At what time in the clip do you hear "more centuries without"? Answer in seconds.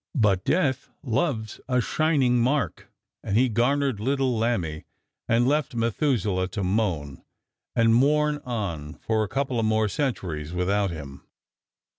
9.61-10.89